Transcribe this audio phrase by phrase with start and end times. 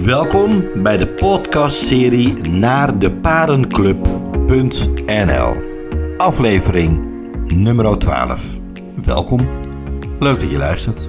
[0.00, 5.54] Welkom bij de podcastserie naar de paardenclub.nl.
[6.16, 7.04] Aflevering
[7.54, 8.58] nummer 12.
[9.04, 9.48] Welkom,
[10.18, 11.08] leuk dat je luistert.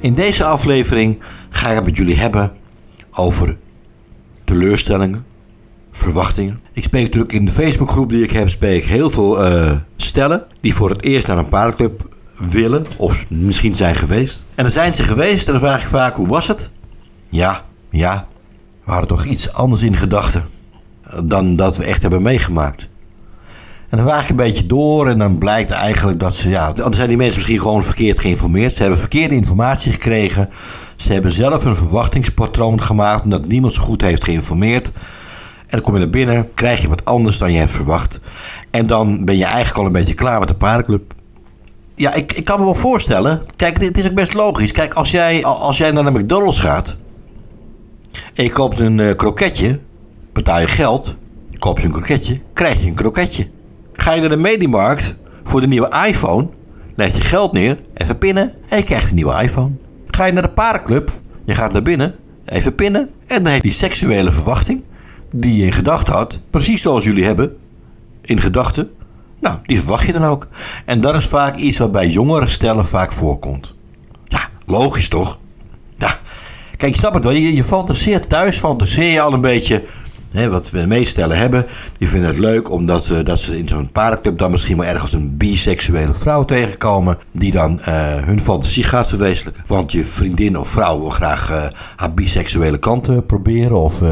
[0.00, 2.52] In deze aflevering ga ik het met jullie hebben
[3.12, 3.56] over
[4.44, 5.26] teleurstellingen,
[5.92, 6.60] verwachtingen.
[6.72, 10.74] Ik spreek natuurlijk in de Facebookgroep die ik heb, spreek heel veel eh, stellen die
[10.74, 14.44] voor het eerst naar een paardenclub willen of misschien zijn geweest.
[14.54, 16.70] En dan zijn ze geweest en dan vraag ik vaak hoe was het?
[17.30, 17.64] Ja,
[17.96, 18.26] ja,
[18.84, 20.44] we hadden toch iets anders in gedachten
[21.24, 22.88] dan dat we echt hebben meegemaakt.
[23.88, 26.94] En dan waag je een beetje door en dan blijkt eigenlijk dat ze, ja, dan
[26.94, 28.74] zijn die mensen misschien gewoon verkeerd geïnformeerd.
[28.74, 30.50] Ze hebben verkeerde informatie gekregen.
[30.96, 34.92] Ze hebben zelf een verwachtingspatroon gemaakt omdat niemand zo goed heeft geïnformeerd.
[35.56, 38.20] En dan kom je naar binnen, krijg je wat anders dan je hebt verwacht.
[38.70, 41.14] En dan ben je eigenlijk al een beetje klaar met de paardenclub.
[41.94, 43.42] Ja, ik, ik kan me wel voorstellen.
[43.56, 44.72] Kijk, het is ook best logisch.
[44.72, 46.96] Kijk, als jij, als jij naar de McDonald's gaat
[48.34, 49.80] en je koopt een uh, kroketje,
[50.32, 51.14] betaal je geld,
[51.58, 53.48] koop je een kroketje, krijg je een kroketje.
[53.92, 56.48] Ga je naar de Medimarkt voor de nieuwe iPhone,
[56.94, 59.72] leg je geld neer, even pinnen en je krijgt een nieuwe iPhone.
[60.06, 61.10] Ga je naar de parenclub,
[61.44, 64.82] je gaat naar binnen, even pinnen en dan heb je die seksuele verwachting
[65.30, 67.56] die je in gedachten had, precies zoals jullie hebben,
[68.20, 68.90] in gedachten.
[69.40, 70.48] Nou, die verwacht je dan ook.
[70.84, 73.74] En dat is vaak iets wat bij jongere stellen vaak voorkomt.
[74.24, 75.38] Ja, logisch toch?
[75.98, 76.18] Ja,
[76.84, 77.34] Kijk, je snapt het wel.
[77.34, 79.84] Je, je fantaseert thuis, fantaseer je al een beetje.
[80.30, 81.66] Hè, wat we de meeste stellen hebben.
[81.98, 85.12] Die vinden het leuk omdat uh, dat ze in zo'n paardenclub dan misschien wel ergens
[85.12, 87.18] een biseksuele vrouw tegenkomen.
[87.32, 87.86] Die dan uh,
[88.24, 89.64] hun fantasie gaat verwezenlijken.
[89.66, 91.64] Want je vriendin of vrouw wil graag uh,
[91.96, 93.80] haar biseksuele kant proberen.
[93.80, 94.02] Of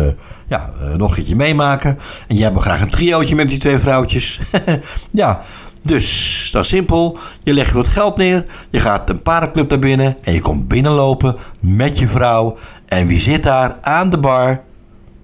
[0.48, 1.98] ja, nog eentje meemaken.
[2.28, 4.40] En jij hebt graag een triootje met die twee vrouwtjes.
[5.10, 5.42] ja,
[5.82, 7.18] dus dat is simpel.
[7.42, 11.36] Je legt wat geld neer, je gaat een paardenclub naar binnen en je komt binnenlopen
[11.60, 12.56] met je vrouw.
[12.86, 14.62] En wie zit daar aan de bar?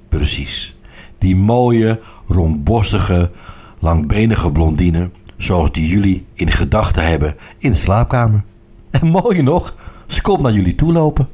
[0.08, 0.76] Precies,
[1.18, 3.30] die mooie, rondbossige,
[3.78, 8.42] langbenige blondine, zoals die jullie in gedachten hebben in de slaapkamer.
[8.90, 9.74] En mooie nog,
[10.06, 11.28] ze komt naar jullie toe lopen.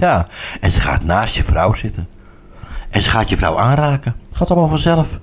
[0.00, 0.28] Ja,
[0.60, 2.08] en ze gaat naast je vrouw zitten.
[2.90, 4.14] En ze gaat je vrouw aanraken.
[4.32, 5.20] Gaat allemaal vanzelf.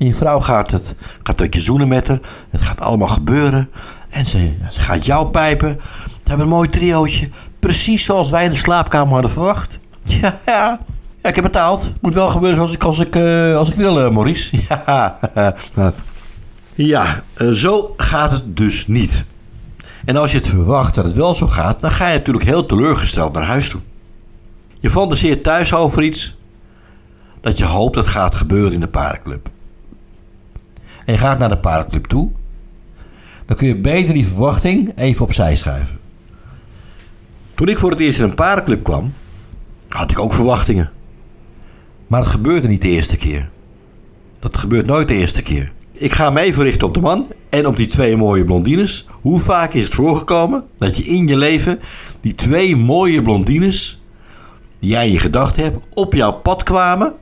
[0.00, 2.20] En je vrouw gaat, het, gaat uit je zoenen met haar.
[2.50, 3.70] Het gaat allemaal gebeuren.
[4.08, 5.76] En ze, gaat jou pijpen.
[6.04, 7.30] We hebben een mooi triootje.
[7.58, 9.78] Precies zoals wij in de slaapkamer hadden verwacht.
[10.20, 10.80] Ja, ja.
[11.22, 11.92] Ja, ik heb betaald.
[12.00, 14.56] Moet wel gebeuren zoals ik, als ik, uh, als ik wil, uh, Maurice.
[14.68, 15.18] Ja,
[16.74, 19.24] ja uh, zo gaat het dus niet.
[20.04, 22.66] En als je het verwacht dat het wel zo gaat, dan ga je natuurlijk heel
[22.66, 23.80] teleurgesteld naar huis toe.
[24.78, 26.36] Je fantaseert thuis over iets
[27.40, 29.48] dat je hoopt dat gaat gebeuren in de paardenclub
[31.10, 32.30] en je gaat naar de paardenclub toe,
[33.46, 35.98] dan kun je beter die verwachting even opzij schuiven.
[37.54, 39.12] Toen ik voor het eerst in een paardenclub kwam,
[39.88, 40.90] had ik ook verwachtingen.
[42.06, 43.50] Maar het gebeurde niet de eerste keer.
[44.38, 45.72] Dat gebeurt nooit de eerste keer.
[45.92, 49.06] Ik ga me even richten op de man en op die twee mooie blondines.
[49.10, 51.80] Hoe vaak is het voorgekomen dat je in je leven
[52.20, 54.02] die twee mooie blondines,
[54.78, 57.14] die jij in je gedachten hebt, op jouw pad kwamen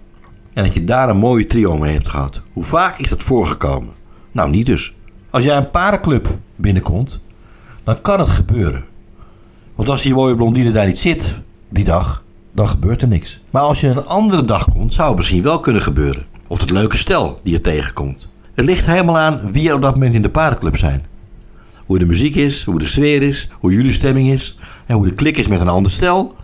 [0.59, 2.41] en dat je daar een mooie trio mee hebt gehad.
[2.53, 3.93] Hoe vaak is dat voorgekomen?
[4.33, 4.93] Nou, niet dus.
[5.31, 7.21] Als jij een parenclub binnenkomt,
[7.83, 8.85] dan kan het gebeuren.
[9.75, 13.41] Want als die mooie blondine daar niet zit, die dag, dan gebeurt er niks.
[13.51, 16.27] Maar als je een andere dag komt, zou het misschien wel kunnen gebeuren.
[16.47, 18.29] Of het leuke stel die je tegenkomt.
[18.55, 21.07] Het ligt helemaal aan wie er op dat moment in de parenclub zijn.
[21.87, 24.59] Hoe de muziek is, hoe de sfeer is, hoe jullie stemming is.
[24.87, 26.37] En hoe de klik is met een ander stel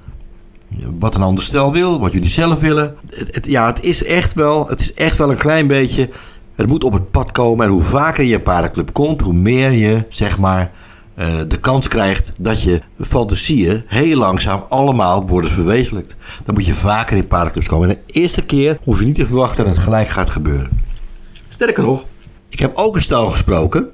[0.99, 2.95] wat een ander stel wil, wat jullie zelf willen.
[3.09, 6.11] Het, ja, het is, echt wel, het is echt wel een klein beetje.
[6.55, 7.67] Het moet op het pad komen.
[7.67, 10.73] En hoe vaker je een paardenclub komt, hoe meer je zeg maar
[11.19, 16.17] uh, de kans krijgt dat je fantasieën heel langzaam allemaal worden verwezenlijkt.
[16.45, 17.89] Dan moet je vaker in paardenclubs komen.
[17.89, 20.83] En de eerste keer hoef je niet te verwachten dat het gelijk gaat gebeuren.
[21.49, 22.05] Sterker nog,
[22.49, 23.91] ik heb ook een stel gesproken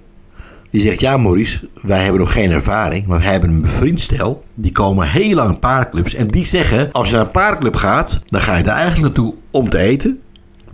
[0.70, 4.44] die zegt, ja Maurice, wij hebben nog geen ervaring, maar wij hebben een bevriend stel.
[4.54, 8.40] Die komen heel lang paardclubs en die zeggen, als je naar een paardclub gaat, dan
[8.40, 10.20] ga je daar eigenlijk naartoe om te eten,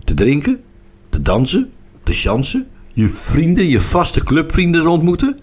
[0.03, 0.59] te drinken,
[1.09, 1.71] te dansen,
[2.03, 5.39] te chansen, je vrienden, je vaste clubvrienden te ontmoeten.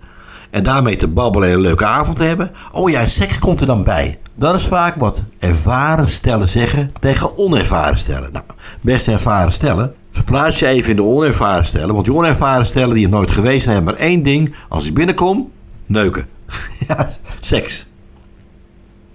[0.51, 2.51] En daarmee te babbelen en een leuke avond te hebben.
[2.73, 4.19] Oh ja, en seks komt er dan bij.
[4.35, 8.33] Dat is vaak wat ervaren stellen zeggen tegen onervaren stellen.
[8.33, 8.45] Nou,
[8.81, 11.95] best ervaren stellen Verplaats je even in de onervaren stellen.
[11.95, 14.55] Want die onervaren stellen die het nooit geweest zijn, hebben maar één ding.
[14.69, 15.51] Als ik binnenkom,
[15.87, 16.27] neuken.
[16.89, 17.09] ja,
[17.41, 17.87] seks.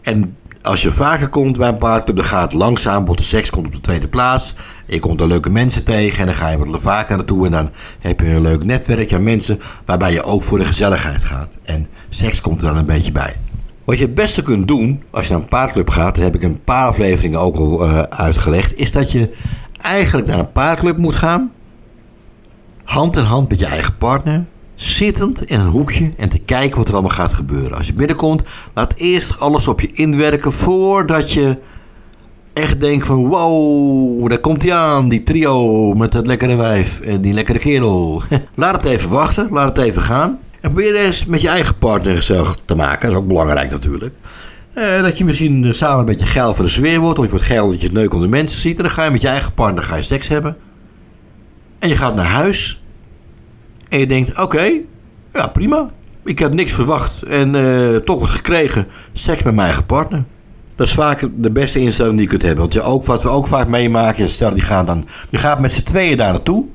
[0.02, 3.50] En als je vaker komt bij een paardclub, dan gaat het langzaam, wordt de seks
[3.50, 4.56] komt op de tweede plaats.
[4.88, 7.46] Je komt er leuke mensen tegen en dan ga je wat vaker naartoe.
[7.46, 7.70] En dan
[8.00, 11.58] heb je een leuk netwerk aan mensen waarbij je ook voor de gezelligheid gaat.
[11.64, 13.36] En seks komt er dan een beetje bij.
[13.84, 16.44] Wat je het beste kunt doen als je naar een paardclub gaat, dat heb ik
[16.44, 19.34] een paar afleveringen ook al uh, uitgelegd, is dat je
[19.82, 21.52] eigenlijk naar een paardclub moet gaan,
[22.84, 24.46] hand in hand met je eigen partner,
[24.76, 27.78] zittend in een hoekje en te kijken wat er allemaal gaat gebeuren.
[27.78, 28.44] Als je binnenkomt,
[28.74, 31.58] laat eerst alles op je inwerken voordat je
[32.54, 37.22] echt denkt van wow, daar komt hij aan, die trio met dat lekkere wijf en
[37.22, 38.22] die lekkere kerel.
[38.56, 40.40] laat het even wachten, laat het even gaan.
[40.62, 43.02] En probeer eens met je eigen partner gezellig te maken.
[43.02, 44.16] Dat is ook belangrijk natuurlijk.
[44.74, 47.18] Eh, dat je misschien eh, samen een beetje geil voor de sfeer wordt.
[47.20, 48.78] Of je wordt geil dat je het leuk om de mensen ziet.
[48.78, 50.58] En dan ga je met je eigen partner ga je seks hebben.
[51.80, 52.84] En je gaat naar huis.
[53.90, 54.72] En je denkt, oké,
[55.34, 55.90] ja prima.
[56.24, 60.24] Ik heb niks verwacht en uh, toch gekregen seks met mijn eigen partner.
[60.76, 62.62] Dat is vaak de beste instelling die je kunt hebben.
[62.62, 65.74] Want je ook, wat we ook vaak meemaken, stel die gaan dan, je gaat met
[65.74, 66.66] z'n tweeën daar naartoe.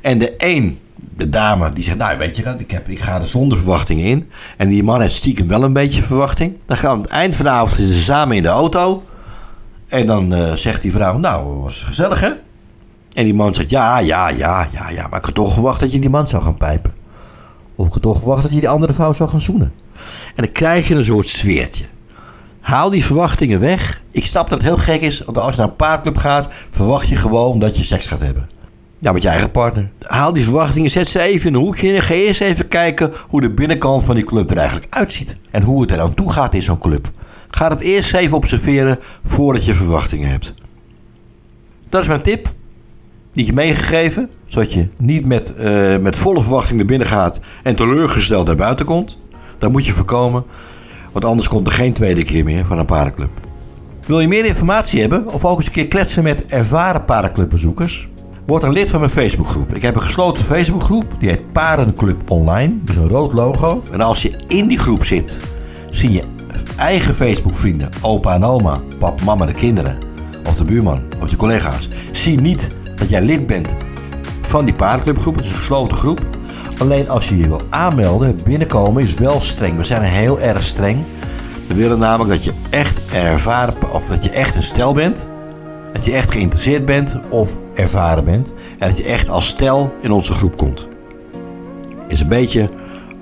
[0.00, 0.78] En de een
[1.16, 4.28] de dame die zegt, nou weet je, ik, heb, ik ga er zonder verwachtingen in.
[4.56, 6.56] En die man heeft stiekem wel een beetje verwachting.
[6.66, 9.02] Dan gaan we aan het eind van de avond zitten ze samen in de auto.
[9.88, 12.30] En dan uh, zegt die vrouw, nou, was gezellig hè?
[13.12, 15.92] En die man zegt, ja, ja, ja, ja, ja, maar ik had toch verwacht dat
[15.92, 16.92] je die man zou gaan pijpen.
[17.74, 19.72] Of ik had toch verwacht dat je die andere vrouw zou gaan zoenen.
[20.34, 21.84] En dan krijg je een soort sfeertje.
[22.60, 24.00] Haal die verwachtingen weg.
[24.10, 27.08] Ik snap dat het heel gek is, want als je naar een paardclub gaat, verwacht
[27.08, 28.48] je gewoon dat je seks gaat hebben.
[29.02, 29.90] Ja, met je eigen partner.
[30.00, 33.40] Haal die verwachtingen, zet ze even in een hoekje en ga eerst even kijken hoe
[33.40, 35.36] de binnenkant van die club er eigenlijk uitziet.
[35.50, 37.10] En hoe het er aan toe gaat in zo'n club.
[37.50, 40.54] Ga het eerst even observeren voordat je verwachtingen hebt.
[41.88, 42.52] Dat is mijn tip.
[43.32, 47.74] Die je meegegeven, zodat je niet met, uh, met volle verwachting naar binnen gaat en
[47.74, 49.18] teleurgesteld naar buiten komt.
[49.58, 50.44] Dat moet je voorkomen,
[51.12, 53.30] want anders komt er geen tweede keer meer van een paardenclub.
[54.06, 58.10] Wil je meer informatie hebben of ook eens een keer kletsen met ervaren paardenclubbezoekers?
[58.46, 59.74] Word een lid van mijn Facebookgroep.
[59.74, 61.14] Ik heb een gesloten Facebookgroep.
[61.18, 62.74] Die heet Parenclub Online.
[62.84, 63.82] Dus een rood logo.
[63.92, 65.40] En als je in die groep zit,
[65.90, 66.22] zie je
[66.76, 67.88] eigen Facebook-vrienden.
[68.00, 69.98] Opa en oma, pap, mama, de kinderen.
[70.46, 71.88] Of de buurman, of je collega's.
[72.10, 73.74] Zie niet dat jij lid bent
[74.40, 75.36] van die paardenclubgroep.
[75.36, 76.20] Het is een gesloten groep.
[76.78, 79.76] Alleen als je je wil aanmelden, binnenkomen is wel streng.
[79.76, 81.04] We zijn heel erg streng.
[81.68, 85.26] We willen namelijk dat je echt ervaren, of dat je echt een stel bent
[85.92, 88.54] dat je echt geïnteresseerd bent of ervaren bent.
[88.78, 90.88] En dat je echt als stel in onze groep komt.
[92.08, 92.68] Is een beetje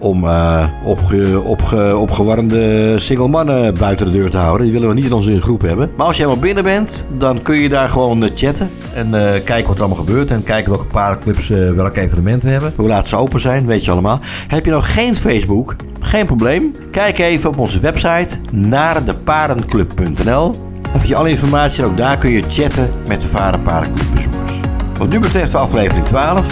[0.00, 4.62] om uh, opge, opge, opgewarmde single mannen buiten de deur te houden.
[4.62, 5.90] Die willen we niet in onze groep hebben.
[5.96, 8.70] Maar als je helemaal binnen bent, dan kun je daar gewoon uh, chatten.
[8.94, 9.12] En uh,
[9.44, 10.31] kijken wat er allemaal gebeurt.
[10.31, 12.72] En kijken welke paardenclubs welke evenementen hebben.
[12.76, 14.19] Hoe laat ze open zijn, weet je allemaal.
[14.49, 15.76] Heb je nog geen Facebook?
[16.00, 16.72] Geen probleem.
[16.90, 22.16] Kijk even op onze website naar deparenclub.nl dan vind je alle informatie en ook daar
[22.16, 24.60] kun je chatten met de Varenpaardenclubbezoekers.
[24.98, 26.46] Wat nu betreft de aflevering 12.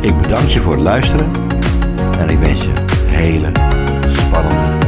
[0.00, 1.30] Ik bedank je voor het luisteren
[2.18, 2.72] en ik wens je
[3.06, 3.52] hele
[4.06, 4.79] spannende